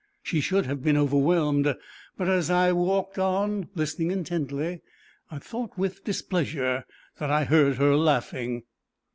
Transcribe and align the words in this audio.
She 0.23 0.41
should 0.41 0.65
have 0.65 0.81
been 0.81 0.97
overwhelmed, 0.97 1.75
but 2.17 2.27
as 2.27 2.49
I 2.49 2.71
walked 2.71 3.19
on 3.19 3.69
listening 3.75 4.09
intently, 4.09 4.81
I 5.29 5.37
thought 5.37 5.77
with 5.77 6.03
displeasure 6.03 6.85
that 7.19 7.29
I 7.29 7.43
heard 7.43 7.75
her 7.75 7.95
laughing. 7.95 8.63